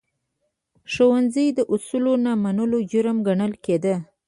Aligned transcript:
د 0.75 0.85
ښوونځي 0.93 1.47
د 1.57 1.59
اصولو 1.73 2.13
نه 2.25 2.31
منل، 2.43 2.71
جرم 2.91 3.17
ګڼل 3.27 3.53
کېده. 3.65 3.95